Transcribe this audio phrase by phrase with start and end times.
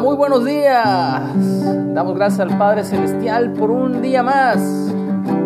[0.00, 1.22] Muy buenos días.
[1.94, 4.92] Damos gracias al Padre Celestial por un día más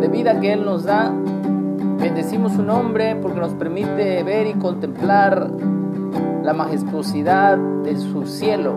[0.01, 1.13] de vida que Él nos da.
[2.01, 5.51] Bendecimos su nombre porque nos permite ver y contemplar
[6.43, 8.75] la majestuosidad de su cielo,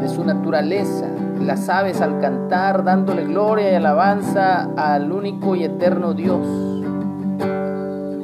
[0.00, 1.06] de su naturaleza.
[1.40, 6.46] Las aves al cantar, dándole gloria y alabanza al único y eterno Dios,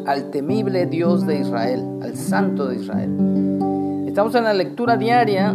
[0.07, 4.07] al temible Dios de Israel, al Santo de Israel.
[4.07, 5.55] Estamos en la lectura diaria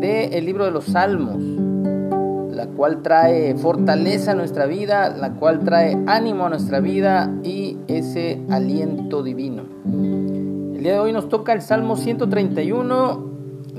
[0.00, 1.36] del libro de los Salmos,
[2.54, 7.78] la cual trae fortaleza a nuestra vida, la cual trae ánimo a nuestra vida y
[7.88, 9.62] ese aliento divino.
[9.86, 13.24] El día de hoy nos toca el Salmo 131,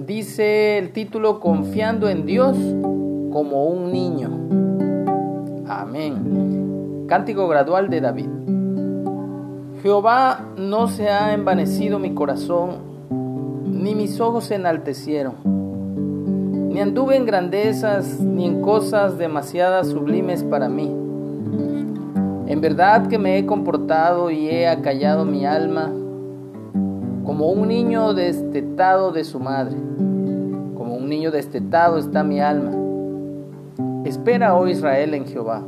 [0.05, 2.57] dice el título Confiando en Dios
[3.31, 4.29] como un niño.
[5.67, 7.05] Amén.
[7.07, 8.29] Cántico gradual de David.
[9.83, 12.77] Jehová no se ha envanecido mi corazón,
[13.63, 15.35] ni mis ojos se enaltecieron,
[16.77, 20.85] ni anduve en grandezas, ni en cosas demasiadas sublimes para mí.
[22.45, 25.91] En verdad que me he comportado y he acallado mi alma
[27.25, 29.75] como un niño destetado de su madre.
[30.75, 32.73] Como un niño destetado está mi alma.
[34.05, 35.63] Espera, oh Israel, en Jehová,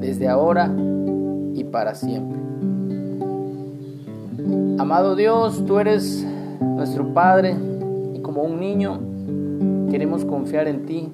[0.00, 0.70] desde ahora
[1.54, 2.38] y para siempre.
[4.78, 6.26] Amado Dios, tú eres
[6.60, 7.56] nuestro Padre
[8.12, 9.15] y como un niño
[9.96, 11.08] queremos confiar en ti,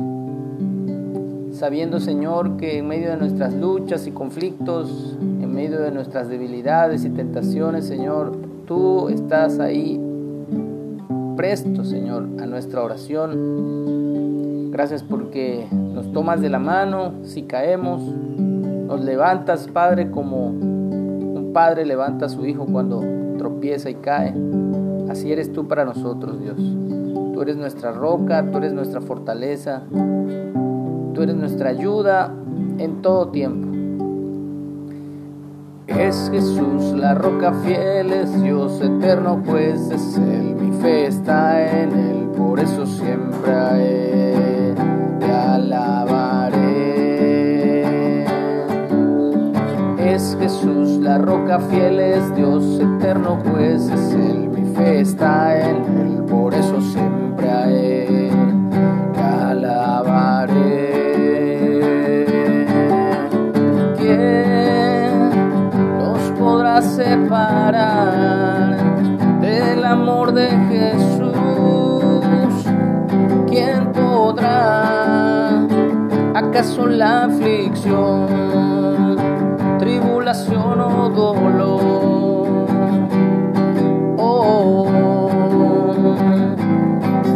[1.52, 7.04] sabiendo Señor que en medio de nuestras luchas y conflictos, en medio de nuestras debilidades
[7.04, 10.00] y tentaciones, Señor, tú estás ahí
[11.36, 14.72] presto, Señor, a nuestra oración.
[14.72, 21.86] Gracias porque nos tomas de la mano si caemos, nos levantas, Padre, como un padre
[21.86, 23.00] levanta a su hijo cuando
[23.38, 24.34] tropieza y cae.
[25.08, 26.58] Así eres tú para nosotros, Dios.
[27.32, 29.82] Tú eres nuestra roca, tú eres nuestra fortaleza,
[31.14, 32.30] tú eres nuestra ayuda
[32.78, 33.68] en todo tiempo.
[35.86, 41.92] Es Jesús la roca fiel, es Dios eterno, pues es Él, mi fe está en
[41.92, 44.74] Él, por eso siempre
[45.18, 46.64] te alabaré.
[49.98, 54.42] Es Jesús la roca fiel, es Dios eterno, pues es Él
[54.74, 56.80] fe está en Él, por eso
[66.80, 68.76] separar
[69.40, 71.34] del amor de Jesús?
[73.48, 75.66] ¿Quién podrá?
[76.34, 79.18] ¿Acaso la aflicción,
[79.78, 81.82] tribulación o dolor?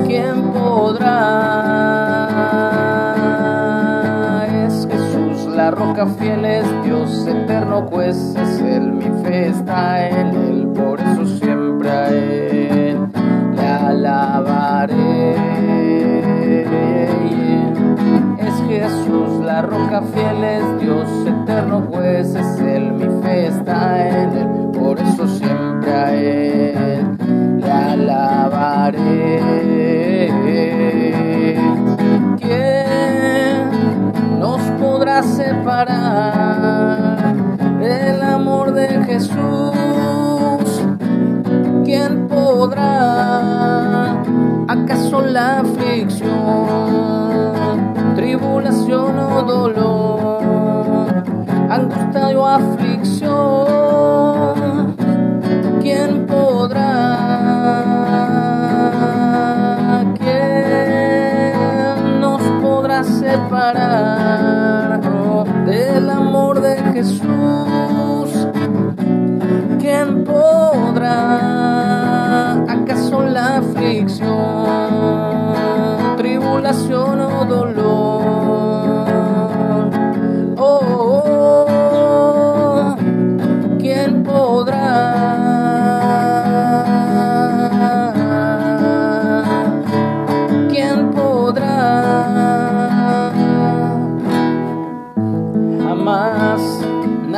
[0.06, 1.26] ¿quién podrá?
[4.66, 8.60] Es Jesús, la roca fiel es Dios eterno, pues es
[9.58, 12.98] está en Él, por eso siempre a Él
[13.54, 15.34] le alabaré.
[18.38, 24.30] Es Jesús, la roca fiel es Dios eterno, pues es Él, mi fe está en
[24.36, 27.16] Él, por eso siempre a Él
[27.58, 29.36] le alabaré.
[35.22, 36.75] separar
[44.69, 46.26] ¿Acaso la aflicción,
[48.14, 51.22] tribulación o dolor,
[51.70, 53.36] angustia o aflicción?
[55.81, 57.16] ¿Quién podrá?
[60.19, 61.54] ¿Quién
[62.20, 64.47] nos podrá separar?
[65.66, 67.55] del amor de Jesús.
[76.16, 78.26] Tribulación o dolor?
[80.58, 82.96] Oh, oh, oh.
[83.78, 85.36] ¿quién podrá?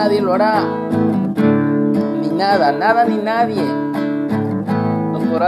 [0.08, 0.64] nadie lo hará.
[2.20, 3.87] Ni nada, nada ni nadie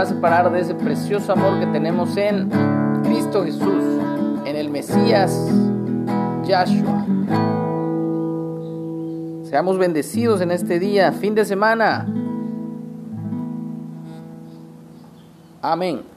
[0.05, 2.49] separar de ese precioso amor que tenemos en
[3.03, 3.83] Cristo Jesús,
[4.45, 5.49] en el Mesías
[6.45, 7.05] Yahshua.
[9.43, 12.07] Seamos bendecidos en este día, fin de semana.
[15.61, 16.10] Amén.